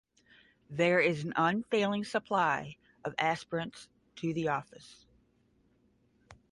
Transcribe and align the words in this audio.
There 0.71 0.99
is 0.99 1.23
an 1.23 1.33
unfailing 1.35 2.05
supply 2.05 2.77
of 3.05 3.13
aspirants 3.19 3.87
to 4.15 4.33
the 4.33 4.47
office. 4.47 5.05